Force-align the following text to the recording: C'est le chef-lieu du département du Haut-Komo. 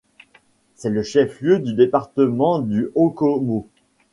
C'est 0.73 0.89
le 0.89 1.03
chef-lieu 1.03 1.59
du 1.59 1.75
département 1.75 2.57
du 2.57 2.89
Haut-Komo. 2.95 3.67